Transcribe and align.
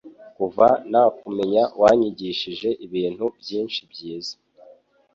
Kuva 0.37 0.67
nakumenya 0.91 1.63
wanyigishije 1.81 2.69
ibintu 2.85 3.25
byinshi 3.39 3.79
byiza 3.91 4.33